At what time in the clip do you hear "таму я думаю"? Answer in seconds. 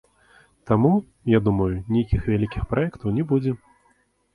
0.69-1.69